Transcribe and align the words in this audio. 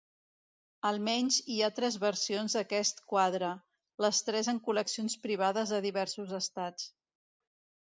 Almenys 0.89 1.35
hi 1.55 1.57
ha 1.65 1.69
tres 1.79 1.97
versions 2.03 2.55
d'aquest 2.61 3.03
quadre, 3.13 3.51
les 4.07 4.25
tres 4.31 4.51
en 4.55 4.63
col·leccions 4.71 5.19
privades 5.29 5.77
de 5.77 5.85
diversos 5.89 6.37
estats. 6.43 6.91